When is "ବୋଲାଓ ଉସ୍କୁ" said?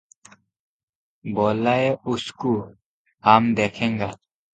1.39-2.53